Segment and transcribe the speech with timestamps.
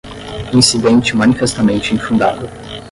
[0.51, 2.49] incidente manifestamente infundado